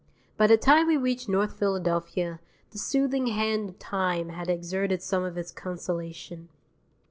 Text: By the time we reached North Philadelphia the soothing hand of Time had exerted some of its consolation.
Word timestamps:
By 0.35 0.47
the 0.47 0.57
time 0.57 0.87
we 0.87 0.97
reached 0.97 1.29
North 1.29 1.53
Philadelphia 1.59 2.39
the 2.71 2.79
soothing 2.79 3.27
hand 3.27 3.69
of 3.69 3.77
Time 3.77 4.29
had 4.29 4.49
exerted 4.49 5.03
some 5.03 5.23
of 5.23 5.37
its 5.37 5.51
consolation. 5.51 6.49